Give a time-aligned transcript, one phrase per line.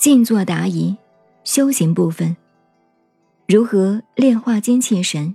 [0.00, 0.96] 静坐答疑，
[1.44, 2.34] 修行部分。
[3.46, 5.34] 如何炼化精气神？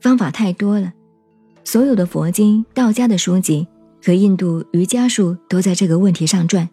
[0.00, 0.94] 方法太多了，
[1.62, 3.68] 所有的佛经、道家的书籍
[4.02, 6.66] 和印度瑜伽术都在这个问题上转。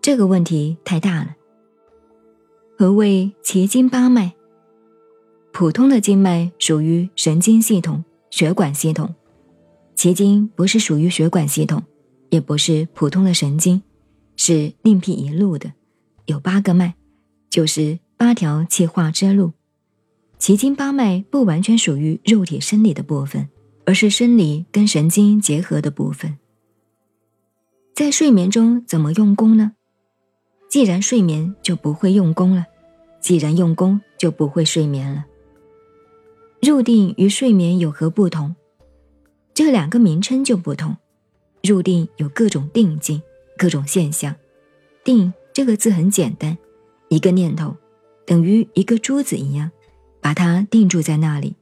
[0.00, 1.34] 这个问题太大了。
[2.78, 4.32] 何谓奇经八脉？
[5.52, 9.12] 普通的经脉属于神经系统、血管系统，
[9.96, 11.82] 奇经不是属于血管系统，
[12.28, 13.82] 也不是普通的神经，
[14.36, 15.72] 是另辟一路的。
[16.30, 16.94] 有八个脉，
[17.50, 19.52] 就是八条气化之路。
[20.38, 23.48] 奇经八脉不完全属于肉体生理的部分，
[23.84, 26.38] 而是生理跟神经结合的部分。
[27.94, 29.72] 在睡眠中怎么用功呢？
[30.68, 32.64] 既然睡眠就不会用功了，
[33.20, 35.26] 既然用功就不会睡眠了。
[36.62, 38.54] 入定与睡眠有何不同？
[39.52, 40.96] 这两个名称就不同。
[41.62, 43.20] 入定有各种定境，
[43.58, 44.34] 各种现象，
[45.02, 45.34] 定。
[45.52, 46.56] 这个字很简单，
[47.08, 47.76] 一个念头
[48.24, 49.70] 等于一个珠子一样，
[50.20, 51.56] 把它定住在那里，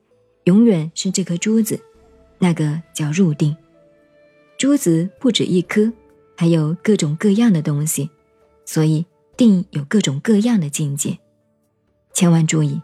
[0.44, 1.80] 永远是这颗珠子，
[2.38, 3.56] 那个叫入定。
[4.58, 5.92] 珠子不止一颗，
[6.36, 8.10] 还有各种各样的东西，
[8.64, 11.18] 所以定有各种各样的境界。
[12.12, 12.80] 千万注意，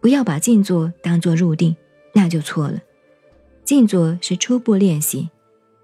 [0.00, 1.76] 不要把静坐当作入定，
[2.14, 2.80] 那就错了。
[3.64, 5.28] 静坐是初步练习，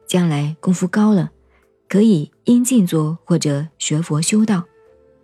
[0.06, 1.32] 将来功夫高了。
[1.86, 4.64] 可以因静坐或者学佛修道，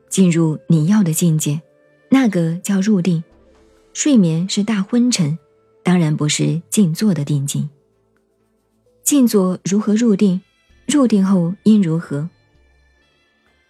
[0.09, 1.61] 进入你要的境界，
[2.11, 3.23] 那个叫入定。
[3.93, 5.39] 睡眠是大昏沉，
[5.83, 7.69] 当然不是静坐的定境。
[9.03, 10.41] 静坐如何入定？
[10.87, 12.29] 入定后应如何？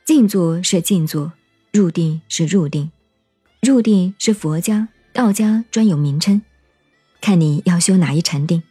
[0.05, 1.33] 静坐是静坐，
[1.73, 2.91] 入定是入定。
[3.63, 6.41] 入定是佛家、道家专有名称，
[7.21, 8.63] 看你要修哪一禅定。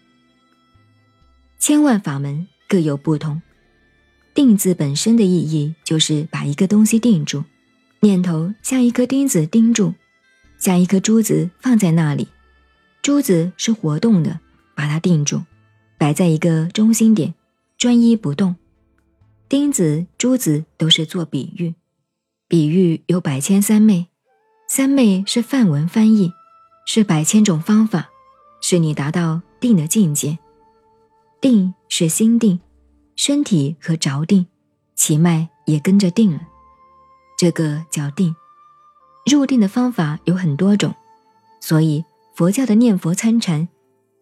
[1.59, 3.41] 千万法门各有不同。
[4.39, 7.43] 定字本身的意义就是把一个东西定住，
[7.99, 9.94] 念头像一颗钉子钉住，
[10.57, 12.29] 像一颗珠子放在那里，
[13.01, 14.39] 珠子是活动的，
[14.78, 15.41] 把它定住，
[15.97, 17.33] 摆在一个中心点，
[17.78, 18.55] 专一不动。
[19.49, 21.75] 钉子、珠子都是做比喻，
[22.47, 24.07] 比喻有百千三昧，
[24.69, 26.31] 三昧是梵文翻译，
[26.85, 28.09] 是百千种方法，
[28.61, 30.39] 是你达到定的境界，
[31.41, 32.57] 定是心定。
[33.19, 34.47] 身体和着定，
[34.96, 36.40] 气脉也跟着定了，
[37.38, 38.34] 这个叫定。
[39.30, 40.96] 入定的方法有很多种，
[41.59, 43.68] 所以佛教的念佛参禅，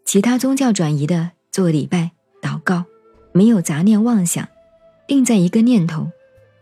[0.03, 2.09] 其他宗教转移的做礼拜
[2.41, 2.85] 祷告，
[3.33, 4.49] 没有杂念妄想，
[5.07, 6.09] 定在一个念头，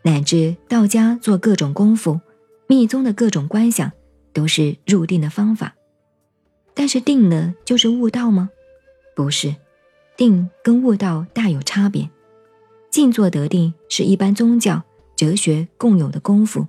[0.02, 2.20] 乃至道家做各种功夫，
[2.68, 3.94] 密宗的各种观想，
[4.34, 5.74] 都是入定的方法。
[6.74, 8.50] 但是定了就是悟道吗？
[9.16, 9.56] 不是，
[10.18, 12.10] 定跟悟道大有差别。
[12.96, 14.82] 静坐得定是一般宗教、
[15.18, 16.66] 哲学共有的功夫，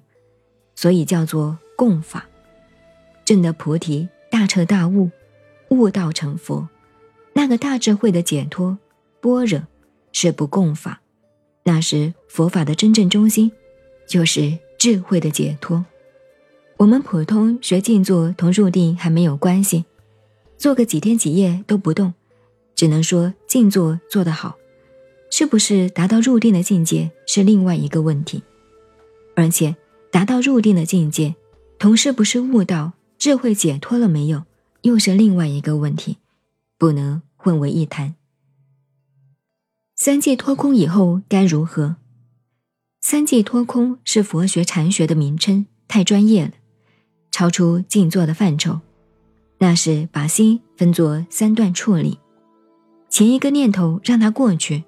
[0.75, 2.27] 所以叫做共法。
[3.25, 5.09] 证得菩提、大彻大悟、
[5.69, 6.69] 悟道成佛，
[7.33, 8.77] 那个大智慧的解脱、
[9.21, 9.63] 般若，
[10.11, 11.01] 是不共法，
[11.63, 13.53] 那是佛法的真正中心，
[14.09, 15.85] 就是智慧的解脱。
[16.79, 19.85] 我们普通学静坐同入定还没有关系，
[20.59, 22.13] 做个几天几夜都不动，
[22.75, 24.57] 只能说静坐做得好。
[25.31, 28.43] 是不是达到入定的境界是另外一个问题，
[29.35, 29.77] 而且
[30.11, 31.35] 达到入定的境界，
[31.79, 34.45] 同是不是悟道、智慧解脱了没有，
[34.83, 36.19] 又是另外一个问题，
[36.79, 38.15] 不能混为一谈。
[39.95, 41.97] 三界脱空以后该如何？
[43.01, 46.53] 三界脱空是佛学禅学的名称，太专业了，
[47.31, 48.81] 超出静坐的范畴。
[49.59, 52.19] 那是把心分作三段处理，
[53.09, 54.85] 前一个念头让它过去。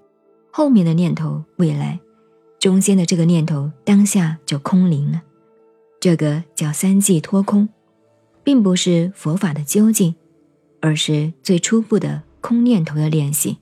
[0.50, 1.98] 后面的念头，未来；
[2.59, 5.22] 中间的这个念头，当下就空灵了。
[6.00, 7.69] 这个叫三际脱空，
[8.42, 10.14] 并不是佛法的究竟，
[10.81, 13.58] 而是最初步的空念头的练习。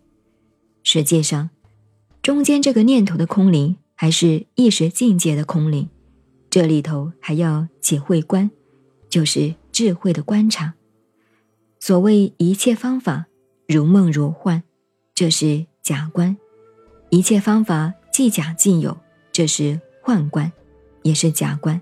[0.83, 1.51] 实际上，
[2.23, 5.89] 中间这个念头的空灵，还是意识境界的空灵。
[6.49, 8.51] 这里头还要起慧观，
[9.09, 10.75] 就是智慧的观察。
[11.79, 13.27] 所谓一切方法
[13.69, 14.63] 如梦如幻，
[15.15, 16.37] 这是假观。
[17.17, 18.95] 一切方法既假既有，
[19.33, 20.53] 这是幻观，
[21.01, 21.81] 也是假观。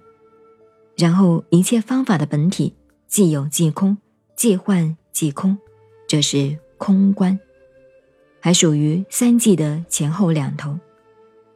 [0.97, 2.73] 然后一切方法的本体
[3.09, 3.99] 既有既空，
[4.37, 5.59] 既幻既空，
[6.07, 7.37] 这是空观，
[8.39, 10.79] 还属于三际的前后两头。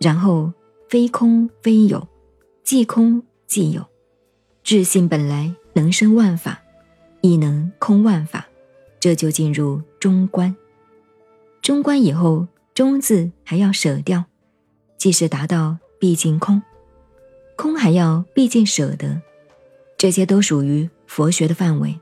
[0.01, 0.53] 然后
[0.89, 2.09] 非空非有，
[2.65, 3.87] 既空即有，
[4.65, 6.61] 智性本来能生万法，
[7.21, 8.49] 亦能空万法，
[8.99, 10.57] 这就进入中观。
[11.63, 12.45] 中观以后。
[12.79, 14.27] 中字还要舍掉，
[14.97, 16.63] 即是达到毕竟空。
[17.57, 19.21] 空还要毕竟舍得，
[19.97, 21.99] 这些都属于佛学的范围。